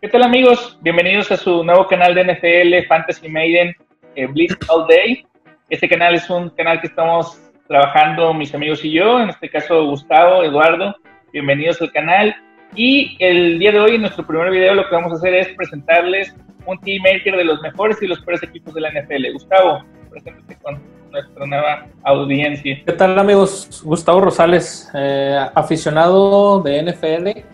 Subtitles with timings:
[0.00, 0.78] ¿Qué tal amigos?
[0.80, 3.74] Bienvenidos a su nuevo canal de NFL Fantasy Maiden
[4.14, 5.26] eh, Blitz All Day.
[5.68, 9.86] Este canal es un canal que estamos trabajando mis amigos y yo, en este caso
[9.86, 10.94] Gustavo, Eduardo.
[11.32, 12.34] Bienvenidos al canal.
[12.74, 15.48] Y el día de hoy, en nuestro primer video, lo que vamos a hacer es
[15.48, 16.34] presentarles
[16.66, 19.32] un team maker de los mejores y los peores equipos de la NFL.
[19.32, 20.82] Gustavo, preséntate con
[21.14, 22.82] nuestra nueva audiencia.
[22.84, 23.82] ¿Qué tal amigos?
[23.84, 27.44] Gustavo Rosales, eh, aficionado de NFL,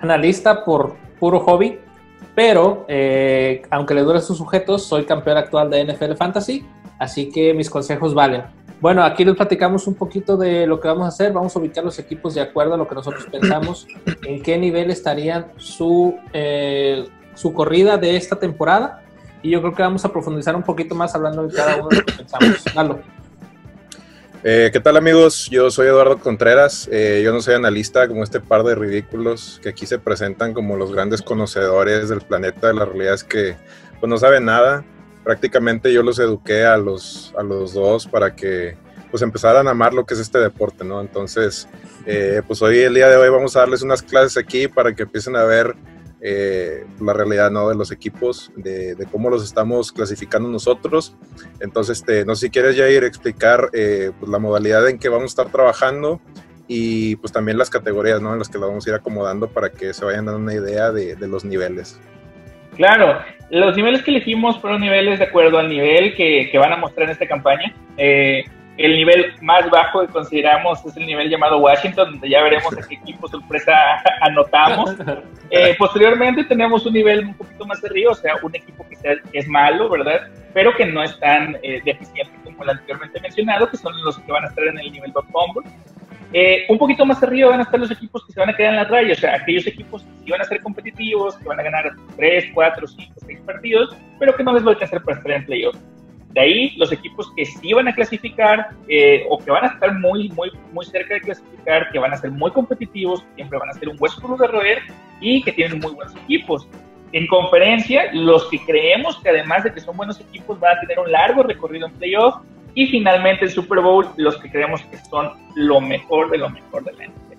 [0.00, 1.78] analista por puro hobby,
[2.34, 6.64] pero eh, aunque le dure sus sujetos, soy campeón actual de NFL Fantasy,
[6.98, 8.42] así que mis consejos valen.
[8.80, 11.32] Bueno, aquí les platicamos un poquito de lo que vamos a hacer.
[11.32, 13.86] Vamos a ubicar los equipos de acuerdo a lo que nosotros pensamos,
[14.26, 19.01] en qué nivel estarían su, eh, su corrida de esta temporada.
[19.42, 21.96] Y yo creo que vamos a profundizar un poquito más hablando de cada uno de
[21.96, 23.00] lo que pensamos.
[24.44, 25.48] Eh, ¿Qué tal amigos?
[25.50, 26.88] Yo soy Eduardo Contreras.
[26.90, 30.76] Eh, yo no soy analista como este par de ridículos que aquí se presentan como
[30.76, 32.72] los grandes conocedores del planeta.
[32.72, 33.56] La realidad es que
[34.00, 34.84] pues, no saben nada.
[35.24, 38.76] Prácticamente yo los eduqué a los, a los dos para que
[39.12, 41.00] pues empezaran a amar lo que es este deporte, ¿no?
[41.00, 41.68] Entonces,
[42.06, 45.02] eh, pues hoy, el día de hoy, vamos a darles unas clases aquí para que
[45.02, 45.76] empiecen a ver
[46.24, 47.68] eh, la realidad ¿no?
[47.68, 51.16] de los equipos, de, cómo los estamos clasificando nosotros.
[51.60, 55.00] Entonces, este, no sé si quieres, ya ir a explicar eh, pues, la modalidad en
[55.00, 56.20] que vamos a estar trabajando
[56.68, 58.32] y pues también las categorías ¿no?
[58.32, 60.92] en las que la vamos a ir acomodando para que se vayan dando una idea
[60.92, 62.00] de, los niveles.
[62.76, 63.18] Claro,
[63.50, 67.06] los niveles que elegimos fueron niveles de acuerdo al nivel que, que van a mostrar
[67.06, 67.74] en esta campaña.
[67.96, 68.44] Eh,
[68.78, 72.88] el nivel más bajo que consideramos es el nivel llamado Washington, donde ya veremos a
[72.88, 73.72] qué equipo sorpresa
[74.20, 74.96] anotamos.
[75.54, 79.16] Eh, posteriormente tenemos un nivel un poquito más arriba, o sea, un equipo que, sea,
[79.30, 80.22] que es malo, ¿verdad?
[80.54, 84.32] Pero que no es tan eh, deficiente como el anteriormente mencionado, que son los que
[84.32, 85.26] van a estar en el nivel Dot
[86.34, 88.70] eh, un poquito más arriba van a estar los equipos que se van a quedar
[88.70, 91.62] en la raya, o sea, aquellos equipos que van a ser competitivos, que van a
[91.62, 95.32] ganar 3, 4, 5, 6 partidos, pero que no les va a alcanzar para estar
[95.32, 95.76] en playoff.
[96.32, 99.98] De ahí, los equipos que sí van a clasificar eh, o que van a estar
[99.98, 103.74] muy, muy, muy cerca de clasificar, que van a ser muy competitivos, siempre van a
[103.74, 104.78] ser un hueso cruz de roer
[105.20, 106.66] y que tienen muy buenos equipos.
[107.12, 110.98] En conferencia, los que creemos que además de que son buenos equipos van a tener
[110.98, 112.36] un largo recorrido en playoff.
[112.74, 116.84] Y finalmente, el Super Bowl, los que creemos que son lo mejor de lo mejor
[116.84, 117.32] de la NFL.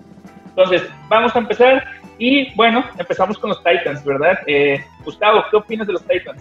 [0.50, 1.84] Entonces, vamos a empezar.
[2.18, 4.38] Y bueno, empezamos con los Titans, ¿verdad?
[4.46, 6.40] Eh, Gustavo, ¿qué opinas de los Titans?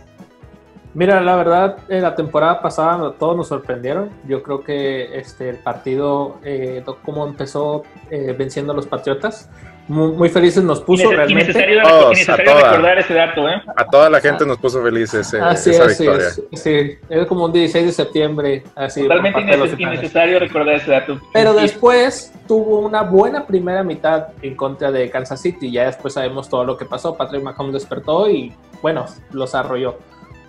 [0.94, 4.12] Mira, la verdad, eh, la temporada pasada todos nos sorprendieron.
[4.28, 9.50] Yo creo que este, el partido, eh, como empezó eh, venciendo a los Patriotas,
[9.88, 11.52] muy, muy, felices nos puso realmente.
[11.52, 13.62] Innecesario, oh, innecesario a toda, recordar ese dato, ¿eh?
[13.76, 16.28] A toda la gente nos puso felices así esa es, victoria.
[16.28, 18.64] Es, sí, es como un 16 de septiembre.
[18.76, 21.20] Así, Totalmente innecesario, innecesario recordar ese dato.
[21.34, 25.70] Pero después tuvo una buena primera mitad en contra de Kansas City.
[25.72, 27.18] Ya después sabemos todo lo que pasó.
[27.18, 29.98] Patrick Mahomes despertó y, bueno, los arrolló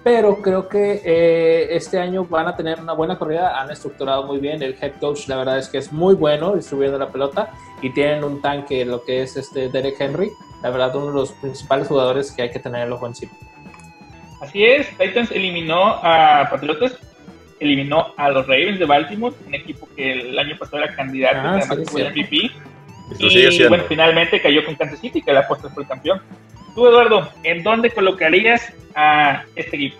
[0.05, 4.39] pero creo que eh, este año van a tener una buena corrida, han estructurado muy
[4.39, 7.51] bien, el head coach la verdad es que es muy bueno distribuyendo la pelota
[7.81, 10.31] y tienen un tanque, lo que es este Derek Henry,
[10.63, 13.15] la verdad uno de los principales jugadores que hay que tener en los buen
[14.43, 16.99] Así es, Titans eliminó a Patriotas,
[17.59, 21.57] eliminó a los Ravens de Baltimore, un equipo que el año pasado era candidato, ah,
[21.57, 22.51] además sí, fue el MVP.
[23.19, 26.21] Y bueno, finalmente cayó con Kansas City, que la apuesta fue el campeón.
[26.75, 29.97] Tú, Eduardo, ¿en dónde colocarías a este equipo?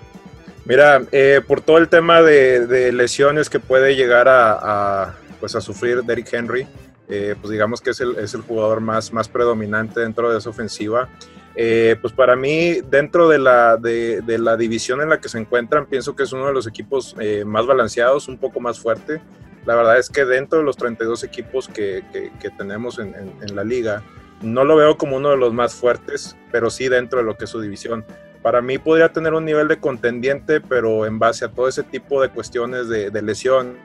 [0.65, 5.61] Mira, eh, por todo el tema de, de, lesiones que puede llegar a, pues a
[5.61, 6.67] sufrir Derrick Henry,
[7.09, 10.51] eh, pues digamos que es el, es el jugador más, más predominante dentro de esa
[10.51, 11.09] ofensiva.
[11.55, 15.39] Eh, pues para mí, dentro de la, de, de, la división en la que se
[15.39, 17.15] encuentran, pienso que es uno de los equipos
[17.45, 19.21] más balanceados, un poco más fuerte.
[19.67, 23.33] La verdad es que dentro de los 32 equipos que, que, que tenemos en, en,
[23.43, 24.03] en la liga,
[24.45, 27.45] no lo veo como uno de los más fuertes, pero sí dentro de lo que
[27.45, 28.05] es su división.
[28.43, 32.21] Para mí podría tener un nivel de contendiente, pero en base a todo ese tipo
[32.21, 33.77] de cuestiones de, de lesión,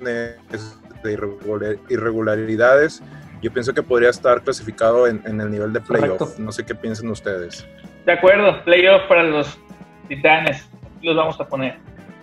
[0.00, 0.36] de
[1.88, 3.02] irregularidades,
[3.42, 6.38] yo pienso que podría estar clasificado en, en el nivel de playoff.
[6.38, 7.66] No sé qué piensan ustedes.
[8.04, 9.58] De acuerdo, playoff para los
[10.08, 10.68] Titanes.
[11.02, 11.76] Los vamos a poner.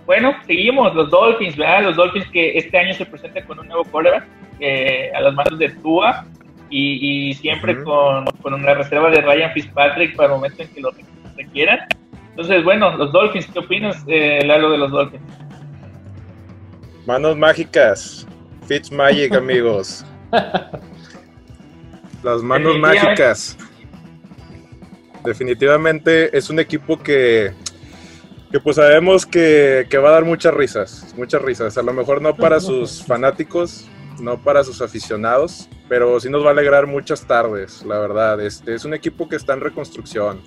[0.06, 1.83] Bueno, seguimos, los Dolphins, ¿verdad?
[1.83, 4.25] Los Dolphins que este año se presentan con un nuevo quarterback
[4.59, 6.25] eh, a las manos de Tua
[6.69, 7.83] y, y siempre uh -huh.
[7.83, 10.91] con, con, una reserva de Ryan Fitzpatrick para el momento en que lo
[11.35, 11.79] requieran.
[12.29, 15.23] Entonces, bueno, los Dolphins, ¿qué opinas, eh, Lalo, de los Dolphins?
[17.05, 18.27] Manos mágicas,
[18.67, 20.05] Fitz Magic, amigos.
[22.21, 23.57] Las manos mágicas.
[25.23, 27.53] Definitivamente es un equipo que,
[28.51, 31.77] que pues sabemos que, que, va a dar muchas risas, muchas risas.
[31.77, 33.87] A lo mejor no para sus fanáticos,
[34.19, 38.41] no para sus aficionados, pero sí nos va a alegrar muchas tardes, la verdad.
[38.41, 40.41] Este es un equipo que está en reconstrucción.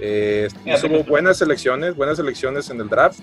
[0.00, 3.20] Eh, hizo buenas elecciones, buenas elecciones en el draft,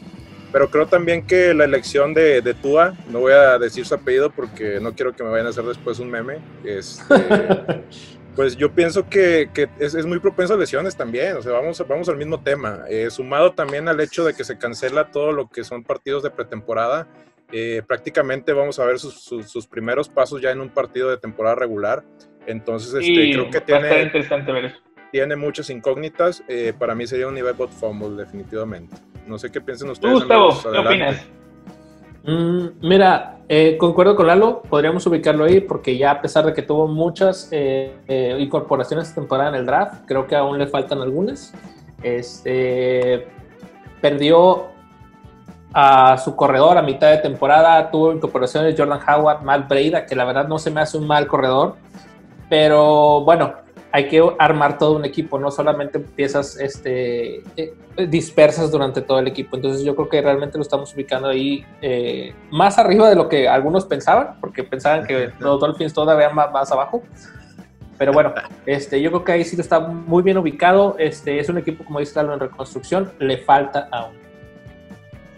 [0.51, 4.31] pero creo también que la elección de, de, Tua, no voy a decir su apellido
[4.31, 7.15] porque no quiero que me vayan a hacer después un meme, este,
[8.35, 11.83] pues yo pienso que, que es, es, muy propenso a lesiones también, o sea, vamos,
[11.87, 15.49] vamos al mismo tema, eh, sumado también al hecho de que se cancela todo lo
[15.49, 17.07] que son partidos de pretemporada,
[17.51, 21.17] eh, prácticamente vamos a ver sus, sus, sus, primeros pasos ya en un partido de
[21.17, 22.03] temporada regular,
[22.45, 24.77] entonces este, creo que tiene, interesante ver eso.
[25.11, 28.95] tiene muchas incógnitas, eh, para mí sería un nivel bot fumble definitivamente.
[29.27, 30.13] No sé qué piensan ustedes.
[30.13, 31.27] ¿Tú, Gustavo, ¿qué opinas?
[32.23, 36.61] Mm, mira, eh, concuerdo con Lalo, podríamos ubicarlo ahí porque ya a pesar de que
[36.61, 41.01] tuvo muchas eh, eh, incorporaciones esta temporada en el draft, creo que aún le faltan
[41.01, 41.53] algunas.
[42.03, 43.27] Este,
[44.01, 44.70] perdió
[45.73, 50.25] a su corredor a mitad de temporada, tuvo incorporaciones Jordan Howard, Matt Breida, que la
[50.25, 51.75] verdad no se me hace un mal corredor,
[52.49, 53.53] pero bueno,
[53.93, 57.73] hay que armar todo un equipo, no solamente piezas este, eh,
[58.07, 59.57] dispersas durante todo el equipo.
[59.57, 63.49] Entonces yo creo que realmente lo estamos ubicando ahí eh, más arriba de lo que
[63.49, 67.03] algunos pensaban, porque pensaban que los Dolphins todavía más, más abajo.
[67.97, 68.33] Pero bueno,
[68.65, 70.95] este, yo creo que ahí sí está muy bien ubicado.
[70.97, 73.11] Este, es un equipo, como dice Carlos, en reconstrucción.
[73.19, 74.20] Le falta aún.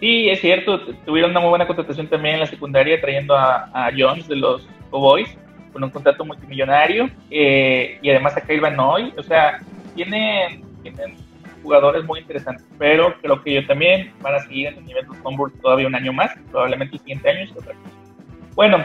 [0.00, 0.80] Sí, es cierto.
[1.04, 5.36] Tuvieron una muy buena contratación también en la secundaria, trayendo a, Jones de los Cowboys
[5.72, 9.12] con un contrato multimillonario eh, y además a Kyle Van Noy.
[9.16, 9.60] O sea,
[9.94, 10.62] tienen,
[11.62, 15.16] jugadores muy interesantes, pero creo que ellos también van a seguir en el nivel de
[15.16, 17.96] Fumble todavía un año más, probablemente el siguiente año otra cosa.
[18.54, 18.84] Bueno,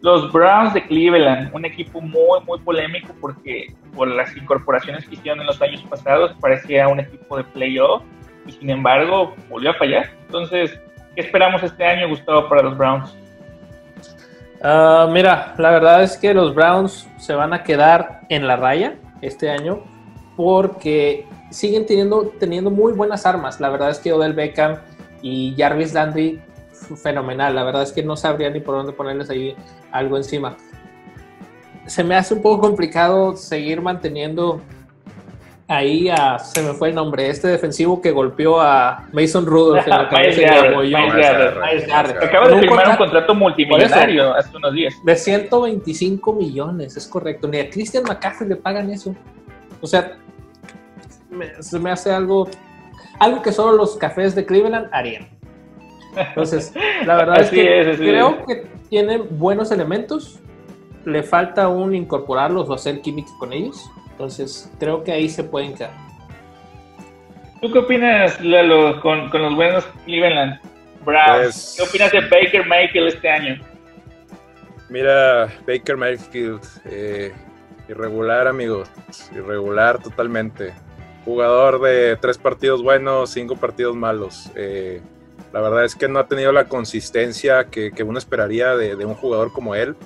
[0.00, 5.40] los Browns de Cleveland, un equipo muy, muy polémico porque por las incorporaciones que hicieron
[5.40, 8.02] en los años pasados parecía un equipo de playoff
[8.46, 10.10] y sin embargo volvió a fallar.
[10.26, 10.78] Entonces,
[11.14, 13.14] ¿qué esperamos este año, Gustavo, para los Browns?
[14.60, 18.94] Uh, mira, la verdad es que los Browns se van a quedar en la raya
[19.20, 19.82] este año
[20.36, 23.60] porque siguen teniendo, teniendo muy buenas armas.
[23.60, 24.78] La verdad es que Odell Beckham
[25.22, 26.40] y Jarvis Landry,
[27.02, 27.54] fenomenal.
[27.54, 29.54] La verdad es que no sabría ni por dónde ponerles ahí
[29.92, 30.56] algo encima.
[31.86, 34.62] Se me hace un poco complicado seguir manteniendo
[35.76, 39.90] ahí a, se me fue el nombre, este defensivo que golpeó a Mason Rudolph en
[39.90, 40.40] la cabeza
[40.84, 44.94] y Acaba de firmar un contrato multimillonario hace unos días.
[45.04, 47.48] De 125 millones, es correcto.
[47.48, 49.14] Ni a Christian McCaffrey le pagan eso.
[49.80, 50.16] O sea,
[51.30, 52.48] me, se me hace algo,
[53.18, 55.28] algo que solo los cafés de Cleveland harían.
[56.16, 56.72] Entonces,
[57.04, 60.40] la verdad es que es, creo que tienen buenos elementos.
[61.04, 65.74] Le falta aún incorporarlos o hacer química con ellos entonces, creo que ahí se pueden
[65.74, 65.90] quedar.
[67.60, 70.60] ¿Tú qué opinas, Lalo, con, con los buenos Cleveland
[71.04, 71.42] Browns?
[71.42, 73.60] Pues, ¿Qué opinas de Baker Mayfield este año?
[74.88, 77.32] Mira, Baker Mayfield, eh,
[77.88, 78.88] irregular, amigos,
[79.34, 80.72] irregular totalmente.
[81.24, 84.48] Jugador de tres partidos buenos, cinco partidos malos.
[84.54, 85.00] Eh,
[85.52, 89.04] la verdad es que no ha tenido la consistencia que, que uno esperaría de, de,
[89.04, 89.96] un jugador como él.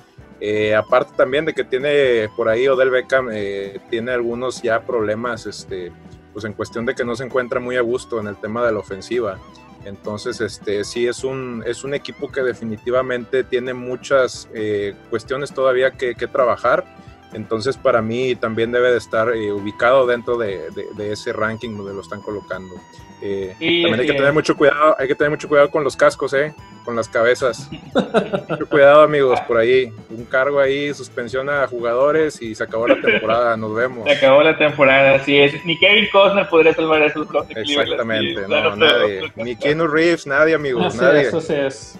[0.41, 5.45] Eh, aparte también de que tiene por ahí Odell Beckham, eh, tiene algunos ya problemas,
[5.45, 5.91] este,
[6.33, 8.71] pues en cuestión de que no se encuentra muy a gusto en el tema de
[8.71, 9.37] la ofensiva.
[9.85, 15.91] Entonces, este, sí es un, es un equipo que definitivamente tiene muchas eh, cuestiones todavía
[15.91, 16.85] que, que trabajar
[17.33, 21.75] entonces para mí también debe de estar eh, ubicado dentro de, de, de, ese ranking
[21.77, 22.75] donde lo están colocando.
[23.21, 25.95] Eh, sí, también hay que tener mucho cuidado, hay que tener mucho cuidado con los
[25.95, 26.53] cascos, eh,
[26.85, 27.69] con las cabezas.
[28.49, 29.91] mucho cuidado amigos por ahí.
[30.09, 33.57] Un cargo ahí, suspensión a jugadores y se acabó la temporada.
[33.57, 34.05] Nos vemos.
[34.05, 35.65] Se acabó la temporada, así es.
[35.65, 37.27] Ni Kevin Costner podría salvar a esos.
[37.49, 39.31] Exactamente, no, nadie.
[39.35, 41.21] Ni Keanu Reeves, nadie amigos, nadie.
[41.21, 41.99] Eso es.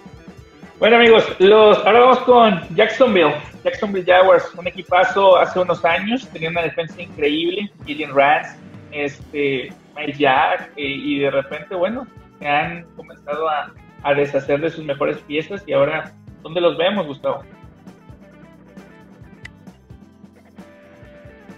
[0.80, 3.36] Bueno amigos, los, ahora vamos con Jacksonville.
[3.66, 8.58] Jacksonville Jaguars, un equipazo hace unos años, tenía una defensa increíble, Gideon Rance,
[8.94, 12.08] este, Mike Jack, eh, y de repente, bueno,
[12.40, 17.06] se han comenzado a, a, deshacer de sus mejores piezas y ahora, ¿dónde los vemos,
[17.08, 17.44] Gustavo?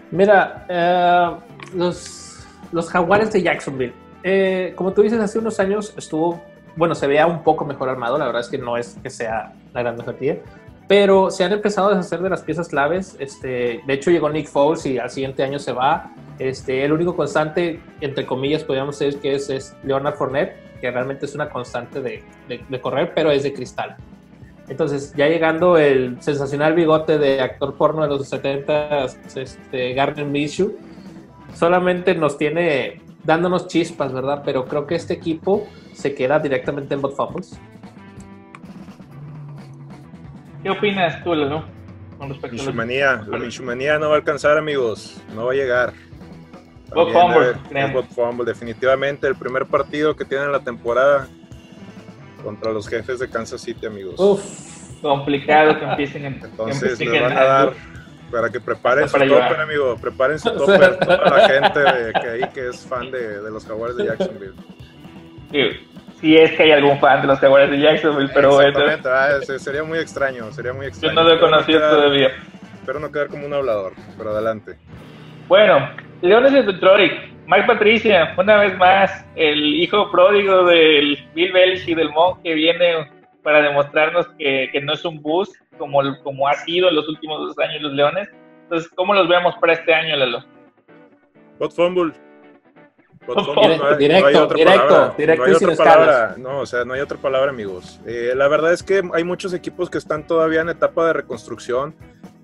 [0.10, 1.30] Mira, eh,
[1.76, 6.44] los, los Jaguares de Jacksonville, eh, como tú dices, hace unos años estuvo
[6.76, 9.54] bueno, se vea un poco mejor armado, la verdad es que no es que sea
[9.74, 10.38] la gran mejorilla,
[10.88, 13.16] pero se han empezado a deshacer de las piezas claves.
[13.18, 16.12] Este, de hecho, llegó Nick Foles y al siguiente año se va.
[16.38, 21.28] Este, el único constante, entre comillas, podríamos decir que es, es Leonard Fournette, que realmente
[21.28, 23.96] es una constante de, de, correr, pero es de cristal.
[24.68, 30.28] Entonces, ya llegando el sensacional bigote de actor porno de los 70, este, Gardner
[31.54, 34.42] solamente nos tiene dándonos chispas, ¿verdad?
[34.44, 37.60] Pero creo que este equipo se queda directamente en bot fumbles.
[40.64, 41.66] ¿Qué opinas tú, Lalo?
[42.18, 45.20] Con respecto Minshumanía, la Minshumanía no va a alcanzar, amigos.
[45.36, 45.94] No va a llegar.
[46.94, 51.28] Bot Fumble, Fumble, definitivamente el primer partido que tienen la temporada
[52.44, 54.16] contra los jefes de Kansas City, amigos.
[54.20, 57.74] Uf, complicado que empiecen en Entonces les van a dar
[58.30, 59.96] para que preparen su topper, amigo.
[60.02, 63.66] Preparen su topper toda la gente de, que ahí que es fan de, de los
[63.66, 64.54] Jaguares de Jacksonville.
[65.52, 65.88] Sí,
[66.20, 68.80] si es que hay algún fan de los Jaguares de Jacksonville, pero bueno.
[69.06, 71.14] Ah, sería muy extraño, sería muy extraño.
[71.14, 72.30] Yo no lo he conocido todavía.
[72.76, 74.78] Espero no quedar como un hablador, pero adelante.
[75.48, 75.90] Bueno,
[76.22, 77.14] Leones de Detroit,
[77.48, 82.54] Mike Patricia, una vez más, el hijo pródigo del Bill Belichick y del Monk que
[82.54, 83.10] viene
[83.44, 87.40] para demostrarnos que, que, no es un bus como, como ha sido en los últimos
[87.40, 88.30] dos años los Leones.
[88.64, 90.46] Entonces, ¿cómo los vemos para este año, Lalo?
[91.60, 92.14] Bot Fumble.
[93.28, 97.50] Directo, directo, directo, directo no hay otra palabra, no, o sea, no hay otra palabra,
[97.52, 98.00] amigos.
[98.06, 101.96] Eh, la verdad es que hay muchos equipos que están todavía en etapa de reconstrucción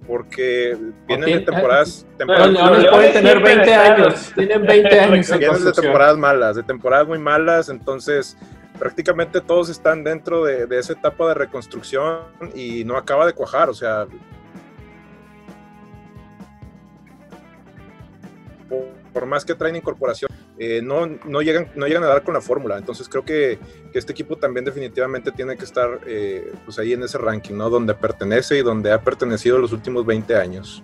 [0.08, 2.06] porque vienen de temporadas.
[2.18, 5.38] temporadas no, pueden tener 20 años, tienen 20 años.
[5.38, 8.38] Vienen de temporadas malas, de temporadas muy malas, entonces
[8.80, 12.20] prácticamente todos están dentro de, de, esa etapa de reconstrucción
[12.56, 14.08] y no acaba de cuajar, o sea...
[19.14, 22.42] Por, más que traen incorporación, eh, no, no, llegan, no llegan a dar con la
[22.42, 22.78] fórmula.
[22.78, 23.60] Entonces creo que,
[23.92, 27.70] que, este equipo también definitivamente tiene que estar eh, pues ahí en ese ranking, ¿no?
[27.70, 30.84] Donde pertenece y donde ha pertenecido los últimos 20 años.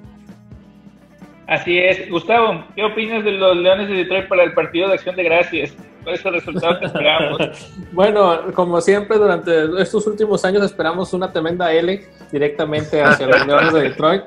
[1.47, 2.09] Así es.
[2.09, 5.75] Gustavo, ¿qué opinas de los Leones de Detroit para el partido de Acción de Gracias?
[6.03, 7.39] ¿Cuál es el resultado que esperamos?
[7.91, 13.73] bueno, como siempre, durante estos últimos años esperamos una tremenda L directamente hacia los Leones
[13.73, 14.23] de Detroit.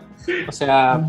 [0.49, 1.01] O sea,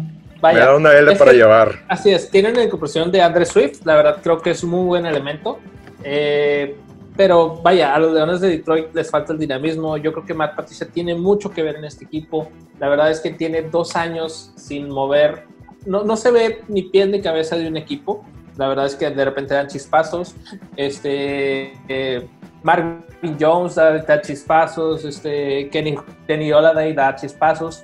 [0.42, 0.60] vaya.
[0.60, 1.84] Me da una L para llevar.
[1.88, 4.86] Así es, tienen la incorporación de Andre Swift, la verdad creo que es un muy
[4.86, 5.60] buen elemento.
[6.04, 6.76] Eh,
[7.18, 9.98] pero vaya, a los Leones de Detroit les falta el dinamismo.
[9.98, 12.50] Yo creo que Matt Patricia tiene mucho que ver en este equipo.
[12.80, 15.46] La verdad es que tiene dos años sin mover.
[15.88, 18.24] No, no se ve ni pie ni cabeza de un equipo.
[18.56, 20.36] La verdad es que de repente dan chispazos.
[20.76, 22.28] Este, eh,
[22.62, 25.04] Marvin Jones da, chispazos.
[25.04, 25.96] Este, Kenny,
[26.28, 27.84] Kenny Oladay da chispazos.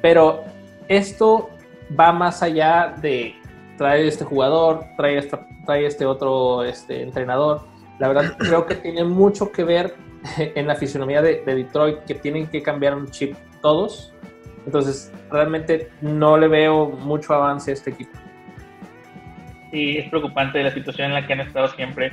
[0.00, 0.42] Pero
[0.88, 1.50] esto
[1.98, 3.34] va más allá de
[3.76, 7.62] traer este jugador, traer este, traer este otro este, entrenador.
[7.98, 9.94] La verdad creo que tiene mucho que ver
[10.38, 14.12] en la fisionomía de, de Detroit, que tienen que cambiar un chip todos.
[14.66, 18.18] Entonces, realmente no le veo mucho avance a este equipo
[19.72, 22.12] y es preocupante la situación en la que han estado siempre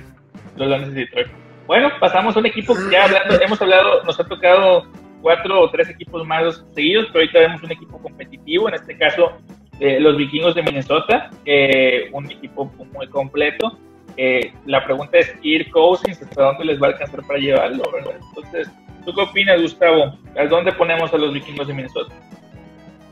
[0.55, 1.27] los Leones de Detroit.
[1.65, 4.87] Bueno, pasamos a un equipo que ya hablando, hemos hablado, nos ha tocado
[5.21, 9.37] cuatro o tres equipos más seguidos, pero ahorita vemos un equipo competitivo, en este caso
[9.79, 13.77] eh, los vikingos de Minnesota, eh, un equipo muy completo.
[14.15, 17.83] Eh, la pregunta es, ¿ir Cousins hasta dónde les va a alcanzar para llevarlo?
[18.29, 18.69] Entonces,
[19.05, 20.17] ¿tú qué opinas, Gustavo?
[20.35, 22.13] ¿A dónde ponemos a los vikingos de Minnesota?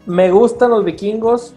[0.08, 1.54] Me gustan los vikingos,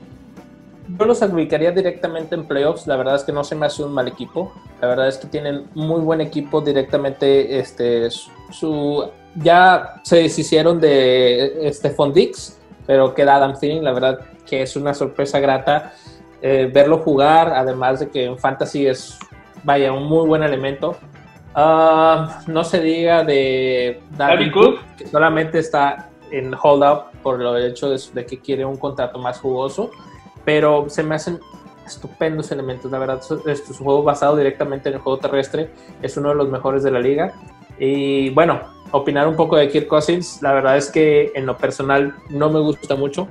[0.96, 2.86] yo los ubicaría directamente en playoffs.
[2.86, 4.52] La verdad es que no se me hace un mal equipo.
[4.80, 7.58] La verdad es que tienen muy buen equipo directamente.
[7.58, 13.84] Este, su, ya se deshicieron de Stephon Dix, pero queda Adam Thielen.
[13.84, 15.92] La verdad que es una sorpresa grata
[16.40, 17.52] eh, verlo jugar.
[17.54, 19.18] Además de que en Fantasy es,
[19.64, 20.96] vaya, un muy buen elemento.
[21.54, 27.64] Ah, no se diga de David Cook, que solamente está en hold up por el
[27.64, 29.90] hecho de, de que quiere un contrato más jugoso
[30.48, 31.40] pero se me hacen
[31.86, 32.90] estupendos elementos.
[32.90, 35.68] La verdad, su, su juego basado directamente en el juego terrestre
[36.00, 37.34] es uno de los mejores de la liga.
[37.78, 42.14] Y bueno, opinar un poco de Kirk Cousins, la verdad es que en lo personal
[42.30, 43.28] no me gusta mucho,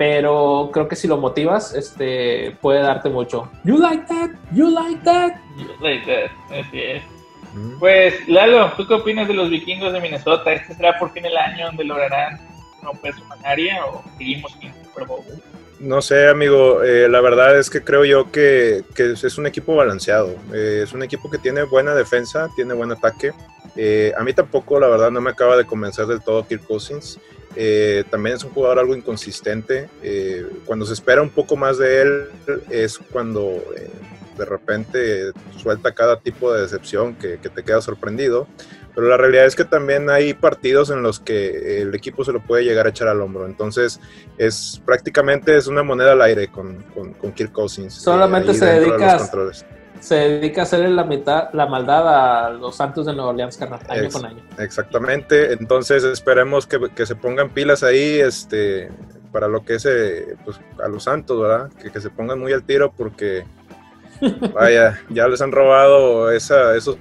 [0.00, 3.50] pero creo que si lo motivas, este, puede darte mucho.
[3.64, 7.02] You like that, you like that, you like that, así es.
[7.78, 10.54] Pues Lalo, ¿tú qué opinas de los vikingos de Minnesota?
[10.54, 12.40] ¿Este será por fin el año donde lograrán
[12.80, 15.22] romper su manaria o seguimos sin Super Bowl?
[15.80, 19.76] No sé, amigo, eh, la verdad es que creo yo que, que es un equipo
[19.76, 20.34] balanceado.
[20.54, 23.32] Eh, es un equipo que tiene buena defensa, tiene buen ataque.
[23.76, 27.20] Eh, a mí tampoco, la verdad, no me acaba de convencer del todo Kirk Cousins.
[28.10, 29.88] También es un jugador algo inconsistente.
[30.64, 32.24] cuando se espera un poco más de él
[32.70, 33.62] es cuando
[34.38, 38.46] de repente suelta cada tipo de decepción que, que te queda sorprendido.
[38.94, 42.40] Pero la realidad es que también hay partidos en los que el equipo se lo
[42.40, 43.46] puede llegar a echar al hombro.
[43.46, 44.00] Entonces,
[44.36, 47.96] es prácticamente es una moneda al aire con, con, Kirk Cousins.
[47.96, 49.30] Eh, Solamente se dedica,
[50.00, 54.08] se dedica a hacerle la mitad, la maldad a los Santos de Nueva Orleans, año
[54.10, 54.42] con año.
[54.58, 55.52] Exactamente.
[55.52, 58.90] Entonces, esperemos que, que, se pongan pilas ahí, este,
[59.30, 61.70] para lo que es eh, pues, a los Santos, ¿verdad?
[61.80, 63.44] Que, que se pongan muy al tiro porque,
[64.54, 66.96] vaya, ya les han robado esa, esos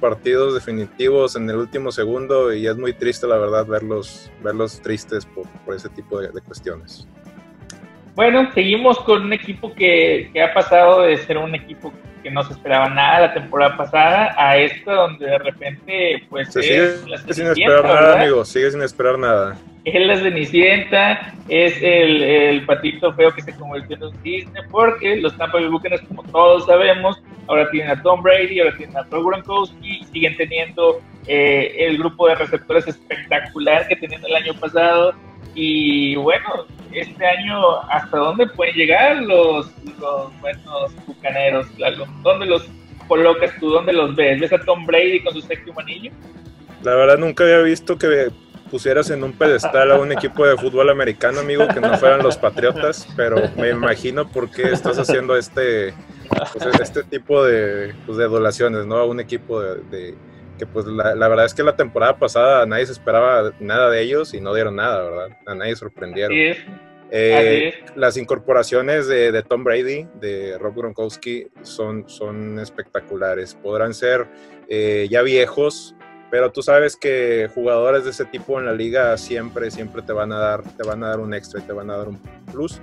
[0.00, 5.26] partidos definitivos en el último segundo y es muy triste la verdad verlos, verlos tristes
[5.26, 7.08] por, ese tipo de, cuestiones.
[8.14, 11.92] Bueno, seguimos con un equipo que, que, ha pasado de ser un equipo
[12.24, 16.96] que no se esperaba nada la temporada pasada a esto donde de repente pues sigue
[17.30, 19.56] sin esperar nada, amigo, sigue sin esperar nada.
[19.84, 25.16] Es la Cenicienta, es el, el, patito feo que se convirtió en un cisne, porque
[25.16, 29.02] los Tampa Bay Buccaneers, como todos sabemos, ahora tienen a Tom Brady, ahora tienen a
[29.02, 35.12] Rob Gronkowski, siguen teniendo eh, el grupo de receptores espectacular que tenían el año pasado,
[35.54, 36.64] y bueno,
[37.00, 39.70] este año, ¿hasta dónde pueden llegar los,
[40.40, 41.66] buenos bucaneros?
[42.22, 42.68] ¿Dónde los
[43.08, 43.70] colocas tú?
[43.70, 44.40] ¿Dónde los ves?
[44.40, 46.10] ¿Ves a Tom Brady con su séptimo anillo?
[46.82, 48.30] La verdad nunca había visto que
[48.70, 52.36] pusieras en un pedestal a un equipo de fútbol americano, amigo, que no fueran los
[52.36, 55.94] Patriotas, pero me imagino por qué estás haciendo este,
[56.52, 58.96] pues, este tipo de, pues, adulaciones, ¿no?
[58.96, 60.14] A un equipo de,
[60.58, 64.34] que pues la, verdad es que la temporada pasada nadie se esperaba nada de ellos
[64.34, 65.38] y no dieron nada, ¿verdad?
[65.46, 66.36] A nadie sorprendieron.
[67.10, 73.54] Eh, las incorporaciones de, Tom Brady, de Rob Gronkowski, son, son espectaculares.
[73.54, 74.26] Podrán ser
[74.68, 75.94] eh, ya viejos,
[76.30, 80.32] pero tú sabes que jugadores de ese tipo en la liga siempre, siempre te van
[80.32, 82.18] a dar, te van a dar un extra y te van a dar un
[82.50, 82.80] plus.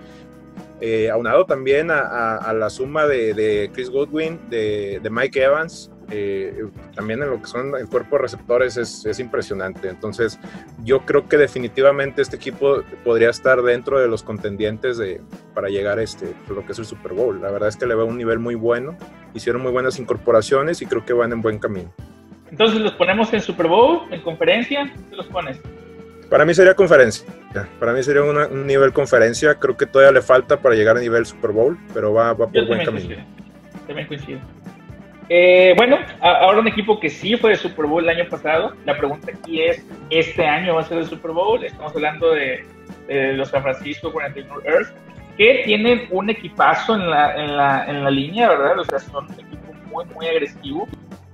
[0.79, 7.29] Eh, aunado también a, la suma de, Chris Goodwin, de, Mike Evans, eh, también en
[7.29, 9.89] lo que son el cuerpo de receptores es, impresionante.
[9.89, 10.39] Entonces,
[10.83, 15.21] yo creo que definitivamente este equipo podría estar dentro de los contendientes de,
[15.53, 17.41] para llegar a este, lo que es el Super Bowl.
[17.41, 18.97] La verdad es que le veo un nivel muy bueno,
[19.33, 21.93] hicieron muy buenas incorporaciones y creo que van en buen camino.
[22.49, 24.93] Entonces, ¿los ponemos en Super Bowl, en conferencia?
[25.09, 25.61] ¿Qué los pones?
[26.29, 27.25] Para mí sería conferencia.
[27.79, 29.55] Para mí sería un nivel conferencia.
[29.55, 32.67] Creo que todavía le falta para llegar a nivel Super Bowl, pero va, va por
[32.67, 33.15] buen camino.
[33.85, 34.39] También coincido.
[35.33, 38.73] Eh, bueno, ahora un equipo que sí fue de Super Bowl el año pasado.
[38.83, 41.63] La pregunta aquí es, ¿este año va a ser el Super Bowl?
[41.63, 42.65] Estamos hablando de,
[43.07, 44.89] los San Francisco 49 Earth,
[45.37, 48.79] que tienen un equipazo en la, en la, en la línea, ¿verdad?
[48.79, 50.85] O sea, son un equipo muy, muy agresivo.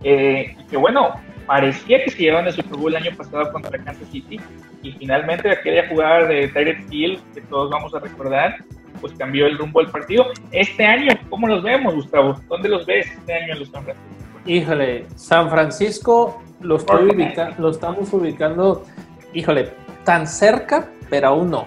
[0.03, 1.15] Eh, que bueno,
[1.47, 4.39] parecía que se llevaban el Super Bowl el año pasado contra Kansas City
[4.83, 8.57] y finalmente aquella jugada de Tyreek Hill que todos vamos a recordar,
[8.99, 10.25] pues cambió el rumbo del partido.
[10.51, 12.39] Este año, ¿cómo los vemos, Gustavo?
[12.47, 14.17] ¿Dónde los ves este año en los San Francisco?
[14.45, 18.85] Híjole, San Francisco lo, estoy lo estamos ubicando,
[19.33, 19.69] híjole,
[20.03, 21.65] tan cerca, pero aún no.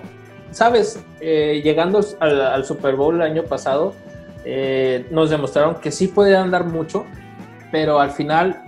[0.50, 3.94] Sabes, eh, llegando al, Super Bowl el año pasado,
[4.44, 7.04] eh, nos demostraron que sí podían dar mucho,
[7.70, 8.62] pero al final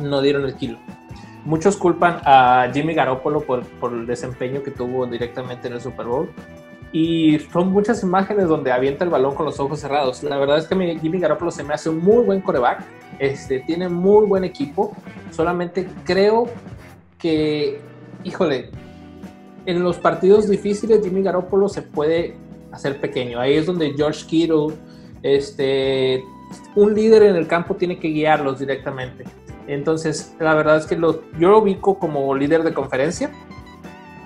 [0.00, 0.78] no dieron el kilo.
[1.44, 6.30] Muchos culpan a Jimmy Garoppolo por, el desempeño que tuvo directamente en el Super Bowl.
[6.92, 10.22] Y son muchas imágenes donde avienta el balón con los ojos cerrados.
[10.22, 12.84] La verdad es que Jimmy Garoppolo se me hace un muy buen coreback.
[13.18, 14.94] Este, tiene muy buen equipo.
[15.30, 16.48] Solamente creo
[17.18, 17.80] que,
[18.24, 18.70] híjole,
[19.64, 22.36] en los partidos difíciles Jimmy Garoppolo se puede
[22.72, 23.40] hacer pequeño.
[23.40, 24.74] Ahí es donde George Kittle,
[25.22, 26.22] este,
[26.74, 29.24] un líder en el campo tiene que guiarlos directamente.
[29.66, 33.30] Entonces, la verdad es que lo, yo lo ubico como líder de conferencia.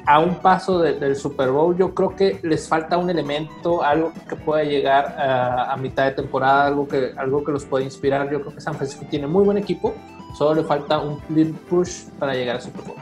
[0.06, 4.36] A un paso del Super Bowl, yo creo que les falta un elemento, algo que
[4.36, 8.30] pueda llegar a, mitad de temporada, algo que, algo que los pueda inspirar.
[8.30, 9.94] Yo creo que San Francisco tiene muy buen equipo,
[10.38, 12.96] solo le falta un little push para llegar al Super Bowl.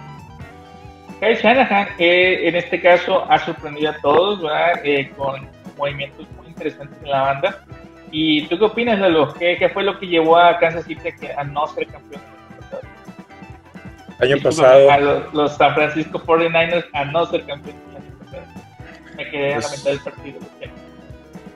[1.21, 4.41] Kyle Shanahan, eh, en este caso, ha sorprendido a todos
[4.83, 7.65] eh, con movimientos muy interesantes en la banda.
[8.11, 9.35] ¿Y tú qué opinas, Lalo?
[9.35, 12.34] ¿Qué, ¿Qué, fue lo que llevó a Kansas City a no ser campeón?
[14.21, 14.91] Año pasado.
[14.91, 17.77] A los, San Francisco 49ers a no ser campeón.
[19.17, 20.39] Me quedé a la pues mitad del partido.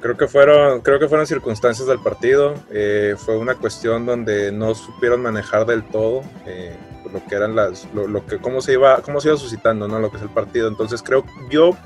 [0.00, 2.54] Creo que fueron, creo que fueron circunstancias del partido.
[2.70, 6.76] Eh, fue una cuestión donde no supieron manejar del todo eh,
[7.12, 9.98] lo que eran las, lo, que, cómo se iba, cómo se iba suscitando, ¿no?
[9.98, 10.68] Lo que es el partido.
[10.68, 11.76] Entonces creo, yo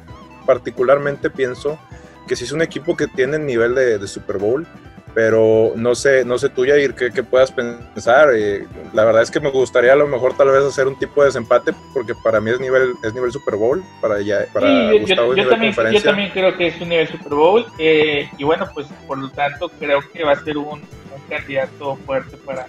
[0.46, 1.78] particularmente pienso
[2.26, 4.66] que sí es un equipo que tiene el nivel de, Super Bowl,
[5.14, 8.31] pero no sé, no sé tú, Jair, ¿qué, qué puedas pensar?
[8.35, 11.20] Eh, la verdad es que me gustaría a lo mejor tal vez hacer un tipo
[11.20, 15.35] de desempate, porque para mí es nivel, es nivel Super Bowl, para, ya, para Gustavo
[15.35, 18.87] yo, también, yo también creo que es un nivel Super Bowl, eh, y bueno, pues
[19.07, 20.83] por lo tanto creo que va a ser un,
[21.29, 22.66] candidato fuerte para,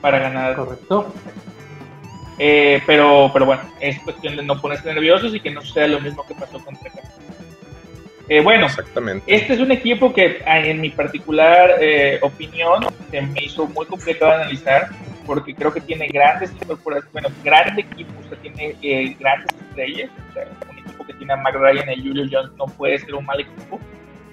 [0.00, 0.56] para ganar.
[0.56, 1.12] Correcto.
[2.38, 6.00] Eh, pero, pero bueno, es cuestión de no ponerse nerviosos y que no sea lo
[6.00, 6.90] mismo que pasó contra
[8.28, 8.66] eh, bueno,
[9.26, 14.32] este es un equipo que en mi particular eh, opinión se me hizo muy complicado
[14.32, 14.88] de analizar
[15.26, 16.52] porque creo que tiene grandes
[17.12, 21.32] bueno, grandes equipos, o sea, tiene eh, grandes estrellas, o sea, un equipo que tiene
[21.32, 23.78] a Mac Ryan y Julio Jones no puede ser un mal equipo.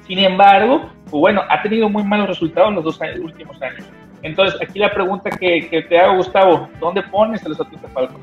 [0.08, 3.86] Sin embargo, pues bueno, ha tenido muy malos resultados en los dos últimos años.
[4.24, 8.20] Entonces, aquí la pregunta que, te hago, Gustavo, ¿dónde pones a los Atlanta Falcons?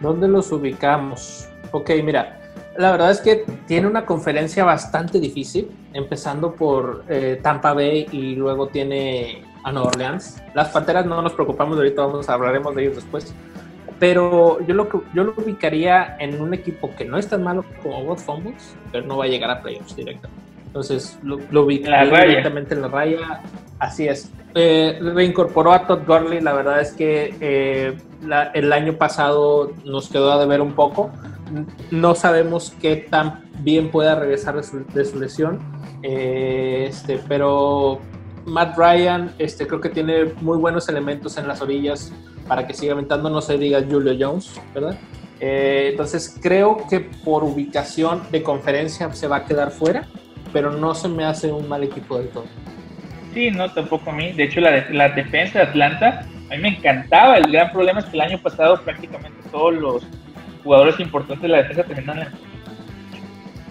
[0.00, 1.48] ¿Dónde los ubicamos?
[1.70, 2.38] Ok, mira,
[2.78, 8.34] la verdad es que tiene una conferencia bastante difícil, empezando por eh, Tampa Bay y
[8.34, 10.42] luego tiene a Nueva Orleans.
[10.54, 13.34] Las Panteras no nos preocupamos, ahorita vamos, hablaremos de ellos después.
[13.98, 17.98] Pero yo lo, yo lo ubicaría en un equipo que no es tan malo como
[18.00, 20.42] World Fumbles, pero no va a llegar a playoffs directamente.
[20.66, 23.40] Entonces lo, lo ubicaría directamente en la raya.
[23.78, 24.30] Así es.
[24.54, 26.40] Eh, reincorporó a Todd Gurley.
[26.40, 27.96] La verdad es que eh,
[28.54, 31.10] el año pasado nos quedó a deber un poco.
[31.90, 35.60] No sabemos qué tan bien pueda regresar de su, lesión.
[36.02, 38.00] Eh, este, pero
[38.44, 42.12] Matt Ryan este, creo que tiene muy buenos elementos en las orillas
[42.46, 44.96] para que siga aventando, no se diga Julio Jones, ¿verdad?
[45.40, 50.06] Eh, entonces creo que por ubicación de conferencia se va a quedar fuera,
[50.52, 52.44] pero no se me hace un mal equipo del todo.
[53.34, 54.32] Sí, no, tampoco a mí.
[54.32, 57.36] De hecho, la, la defensa de Atlanta, a mí me encantaba.
[57.36, 60.06] El gran problema es que el año pasado prácticamente todos los
[60.66, 62.56] jugadores importantes de la defensa terminaron en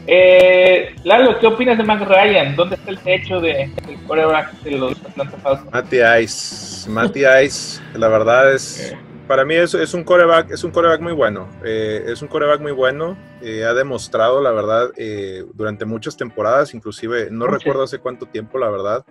[0.07, 2.55] eh, Lalo, ¿qué opinas de Mac Ryan?
[2.55, 5.73] ¿Dónde está el techo de, del coreback de los Atlanta Falcons?
[5.73, 6.89] Matty Ice.
[6.89, 8.91] Matty Ice, la verdad es.
[8.91, 8.97] Eh.
[9.27, 11.49] Para mí es, es, un coreback, es un coreback muy bueno.
[11.63, 13.17] Eh, es un coreback muy bueno.
[13.41, 14.91] Eh, ha demostrado, la verdad,
[15.55, 19.03] durante muchas temporadas, inclusive no recuerdo hace cuánto tiempo, la verdad.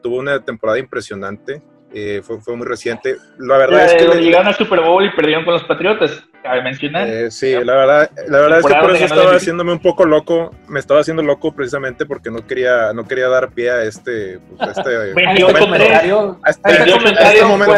[0.00, 1.60] tuvo una temporada impresionante.
[1.98, 3.16] Eh, fue, fue, muy reciente.
[3.38, 4.06] La verdad es que.
[4.06, 4.20] Le...
[4.20, 7.08] Llegaron al Super Bowl y perdieron con los Patriotas, cabe mencionar.
[7.08, 10.54] Eh, sí, la verdad, la verdad es que por eso estaba haciéndome un poco loco.
[10.68, 14.38] Me estaba haciendo loco precisamente porque no quería, no quería dar pie a este.
[14.40, 17.72] Pues, a este, momento, comentario, a este, este, este momento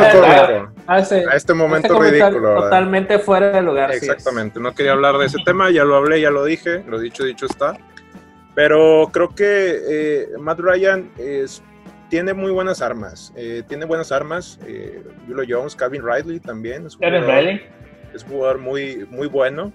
[0.89, 2.55] a, este, a este momento ridículo.
[2.57, 3.93] Totalmente fuera de lugar.
[3.93, 7.23] Exactamente, no quería hablar de ese tema, ya lo hablé, ya lo dije, lo dicho,
[7.23, 7.79] dicho está.
[8.57, 11.63] Pero creo que eh, Matt Ryan es
[12.09, 13.33] tiene muy buenas armas.
[13.37, 14.59] Eh, tiene buenas armas.
[14.67, 16.87] Eh, Julio Jones, Calvin Riley también.
[16.87, 17.63] Es Calvin Riley.
[18.15, 19.73] Es un jugador muy, muy bueno.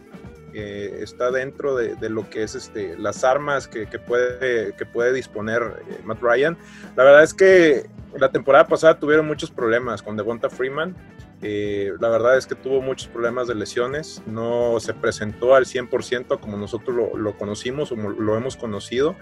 [0.56, 4.86] Eh, está dentro de, de, lo que es este, las armas que, que puede, que
[4.86, 6.56] puede disponer eh, Matt Ryan.
[6.96, 10.96] La verdad es que la temporada pasada tuvieron muchos problemas con Devonta Freeman.
[11.44, 16.40] Eh, la verdad es que tuvo muchos problemas de lesiones, no se presentó al 100%
[16.40, 19.16] como nosotros lo, lo conocimos o lo hemos conocido.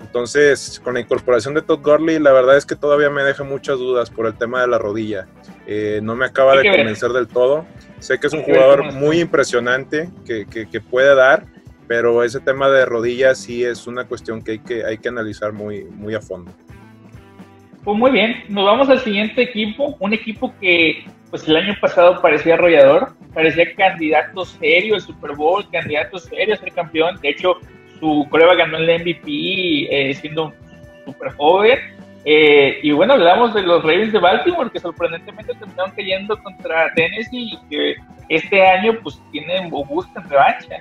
[0.00, 3.78] Entonces, con la incorporación de Todd Gurley, la verdad es que todavía me deja muchas
[3.78, 5.26] dudas por el tema de la rodilla.
[5.66, 7.66] Eh, no me acaba de convencer del todo.
[7.98, 11.46] Sé que es un jugador muy impresionante que, que, puede dar,
[11.86, 15.52] pero ese tema de rodillas sí es una cuestión que hay que, hay que analizar
[15.52, 16.52] muy, muy a fondo.
[17.82, 22.20] Pues muy bien, nos vamos al siguiente equipo, un equipo que pues el año pasado
[22.20, 27.18] parecía arrollador, parecía candidato serio al Super Bowl, candidato serio a ser campeón.
[27.20, 27.58] De hecho,
[27.98, 30.52] su prueba ganó el MVP eh, siendo
[31.04, 31.78] súper joven.
[32.24, 37.52] Eh, y bueno, hablamos de los Ravens de Baltimore, que sorprendentemente terminaron cayendo contra Tennessee
[37.52, 37.94] y que
[38.28, 40.76] este año pues tienen o buscan revancha.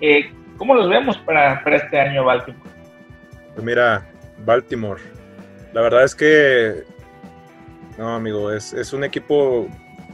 [0.00, 2.70] Eh, ¿Cómo los vemos para, para este año Baltimore?
[3.54, 4.04] Pues mira,
[4.44, 5.00] Baltimore,
[5.72, 6.82] la verdad es que,
[7.96, 9.68] no amigo, es, es un equipo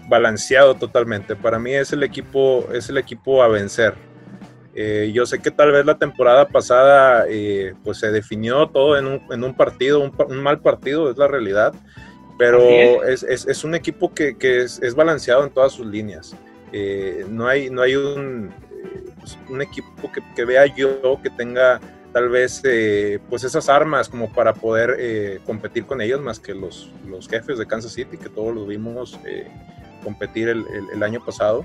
[0.09, 1.37] balanceado totalmente.
[1.37, 3.95] Para mí es el equipo, es el equipo a vencer
[4.77, 9.07] eh, yo sé que tal vez la temporada pasada eh, pues se definió todo en
[9.07, 11.73] un, en un partido, un, mal partido, es la realidad,
[12.39, 13.23] pero es.
[13.23, 16.37] Es, es, un equipo que, que es, balanceado en todas sus líneas.
[16.73, 18.53] Eh, no, hay, no hay un,
[19.21, 21.81] pues, un equipo que, que, vea yo que tenga
[22.13, 22.63] tal vez
[23.29, 27.67] pues esas armas como para poder competir con ellos más que los, los jefes de
[27.67, 29.19] Kansas City, que todos los vimos
[30.05, 31.65] competir el, el, el año pasado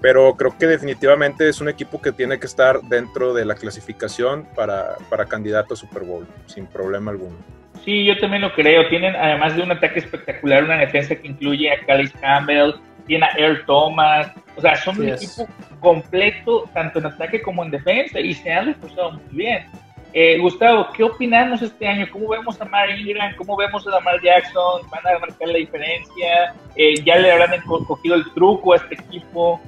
[0.00, 4.46] pero creo que definitivamente es un equipo que tiene que estar dentro de la clasificación
[4.56, 7.36] para, para candidato a Super Bowl, sin problema alguno.
[7.84, 8.88] Sí, yo también lo creo.
[8.88, 12.74] Tienen, además de un ataque espectacular, una defensa que incluye a Calais Campbell,
[13.06, 14.32] tiene a Earl Thomas.
[14.56, 15.46] O sea, son un equipo
[15.80, 19.66] completo, tanto en ataque como en defensa, y se han reforzado muy bien.
[20.12, 22.06] Eh, Gustavo, ¿qué opinamos este año?
[22.12, 23.34] ¿Cómo vemos a Mar Ingram?
[23.36, 24.82] ¿Cómo vemos a Lamar Jackson?
[24.90, 26.54] ¿Van a marcar la diferencia?
[26.74, 29.60] Eh, ¿Ya le habrán cogido el truco a este equipo?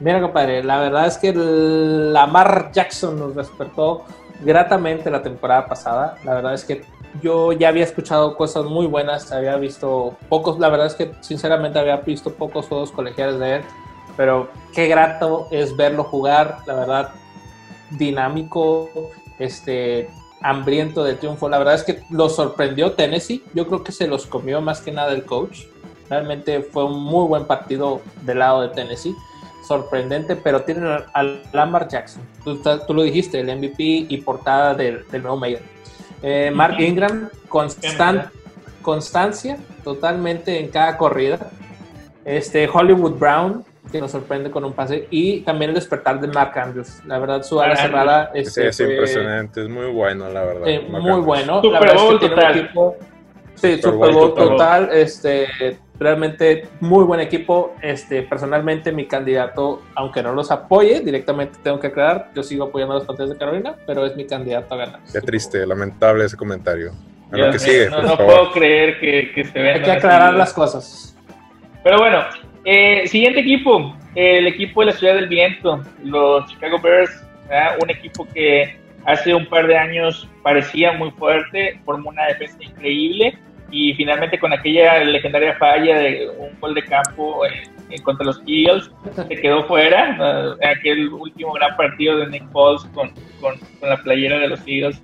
[0.00, 4.04] Mira, compadre, la verdad es que Lamar Jackson nos despertó
[4.40, 6.16] gratamente la temporada pasada.
[6.24, 6.82] La verdad es que
[7.22, 11.78] yo ya había escuchado cosas muy buenas, había visto pocos, la verdad es que sinceramente
[11.78, 13.62] había visto pocos juegos colegiales de él,
[14.16, 17.10] pero qué grato es verlo jugar, la verdad,
[17.96, 20.08] dinámico, este,
[20.40, 21.48] hambriento de triunfo.
[21.48, 24.92] La verdad es que lo sorprendió Tennessee, yo creo que se los comió más que
[24.92, 25.62] nada el coach.
[26.10, 29.14] Realmente fue un muy buen partido del lado de Tennessee
[29.66, 32.22] sorprendente, pero tienen a Lamar Jackson.
[32.44, 32.60] Tú,
[32.92, 35.60] lo dijiste, el MVP y portada del, nuevo Mayor.
[36.22, 38.26] Eh, Mark Ingram, constant,
[38.82, 41.50] constancia totalmente en cada corrida.
[42.24, 45.06] Este, Hollywood Brown, que nos sorprende con un pase.
[45.10, 47.02] Y también el despertar de Mark Andrews.
[47.06, 50.66] La verdad, su ala cerrada este, es impresionante, es muy bueno, la verdad.
[50.66, 51.60] Eh, muy bueno.
[51.62, 52.96] la verdad es que tiene un equipo.
[53.54, 54.88] Sí, Super, Bowl, total.
[54.92, 55.46] Este,
[55.98, 57.74] realmente muy buen equipo.
[57.80, 62.94] Este, personalmente, mi candidato, aunque no los apoye directamente, tengo que aclarar, yo sigo apoyando
[62.94, 65.00] a los Panteras de Carolina, pero es mi candidato a ganar.
[65.12, 66.92] Qué triste, lamentable ese comentario.
[67.30, 69.76] que sigue, no, puedo creer que, que se vean.
[69.76, 71.16] Hay que aclarar las cosas.
[71.84, 72.20] Pero bueno,
[72.64, 77.24] eh, siguiente equipo, el equipo de la Ciudad del Viento, los Chicago Bears,
[77.80, 83.36] un equipo que hace un par de años parecía muy fuerte, formó una defensa increíble
[83.70, 88.90] y finalmente con aquella legendaria falla de un gol de campo eh, contra los Eagles
[89.28, 94.48] se quedó fuera, aquel último gran partido de Nick Foles con, con, la playera de
[94.48, 95.02] los Eagles.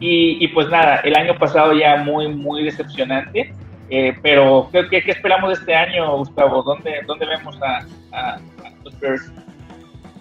[0.00, 3.54] Y, pues nada, el año pasado ya muy, muy decepcionante.
[3.90, 6.62] Eh, pero, ¿qué, ¿qué, esperamos de este año, Gustavo?
[6.62, 8.38] ¿Dónde, vemos a,
[8.82, 9.32] los Bears?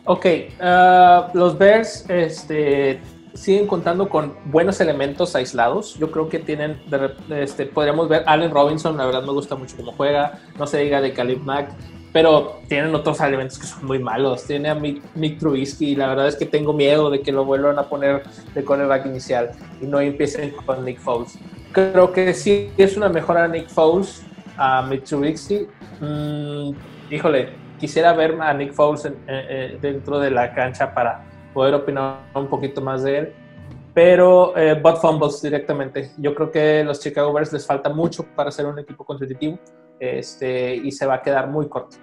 [0.06, 0.26] Ok,
[0.60, 3.00] uh, los Bears este,
[3.34, 5.96] siguen contando con buenos elementos aislados.
[5.98, 6.82] Yo creo que tienen,
[7.30, 11.00] este, podríamos ver Allen Robinson, la verdad me gusta mucho cómo juega, no se diga
[11.00, 11.70] de Khalid Mack,
[12.12, 14.46] pero tienen otros elementos que son muy malos.
[14.46, 17.80] Tiene a Mick, Trubisky y la verdad es que tengo miedo de que lo vuelvan
[17.80, 18.24] a poner
[18.54, 21.40] de cornerback inicial y no empiecen con Nick Foles.
[21.74, 24.24] Creo que sí es una mejora a Nick Foles,
[24.58, 25.68] a Mick Trubisky.
[26.00, 26.72] Mm,
[27.10, 29.12] híjole, quisiera ver a Nick Foles
[29.82, 33.34] dentro de la cancha para poder opinar un poquito más de él.
[33.96, 36.12] Pero eh, Bot Fumbles directamente.
[36.18, 39.58] Yo creo que los Chicago Bears les falta mucho para ser un equipo competitivo
[40.00, 41.98] este, y se va a quedar muy corto.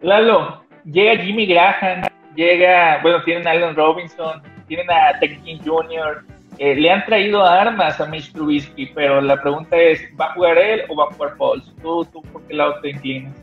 [0.00, 2.02] Lalo, llega Jimmy Graham,
[2.34, 6.24] llega, bueno, tienen a Allen Robinson, tienen a Tech Jr.,
[6.58, 10.58] eh, le han traído armas a Mitch Trubisky, pero la pregunta es, ¿va a jugar
[10.58, 11.74] él o va a jugar Pauls?
[11.82, 13.34] ¿Tú, tú por qué lado te inclinas?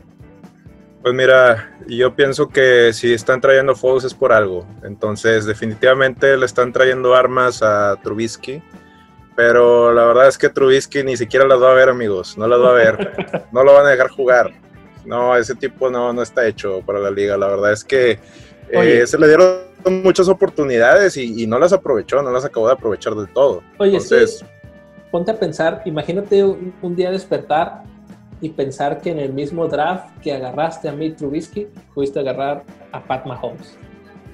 [1.02, 4.64] Pues mira, yo pienso que si están trayendo Foles es por algo.
[4.84, 8.62] Entonces, definitivamente le están trayendo armas a Trubisky.
[9.34, 12.38] Pero la verdad es que Trubisky ni siquiera las va a ver, amigos.
[12.38, 13.44] No las va a ver.
[13.52, 14.52] No lo van a dejar jugar.
[15.04, 17.36] No, ese tipo no, no está hecho para la liga.
[17.36, 18.20] La verdad es que
[18.70, 23.14] eh, se le dieron muchas oportunidades y, no las aprovechó, no las acabó de aprovechar
[23.14, 23.62] del todo.
[23.78, 24.44] Oye, Entonces,
[25.10, 27.82] ponte a pensar, imagínate un día despertar
[28.40, 33.00] y pensar que en el mismo draft que agarraste a Mitch Trubisky, pudiste agarrar a
[33.02, 33.78] Pat Mahomes.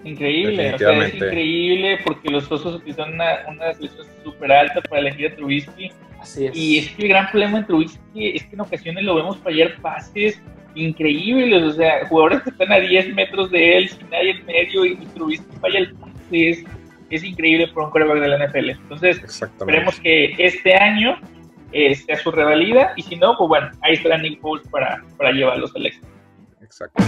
[0.03, 5.03] Increíble, o sea, es increíble porque los osos utilizaron una, una selección súper alta para
[5.03, 5.93] elegir a Trubisky.
[6.21, 6.57] Así es.
[6.57, 9.79] Y es que el gran problema en Trubisky es que en ocasiones lo vemos fallar
[9.83, 10.41] pases
[10.83, 14.85] increíbles, o sea, jugadores que están a 10 metros de él, sin nadie en medio,
[14.85, 16.65] y Trubisky falla el pase,
[17.11, 18.71] es, increíble por un coreback de la NFL.
[18.71, 21.19] Entonces, esperemos que este año
[21.73, 25.33] este, a su revalida y si no, pues bueno, ahí estará Nick Foles para, para
[25.33, 26.07] llevarlos al éxito.
[26.63, 27.03] Exacto.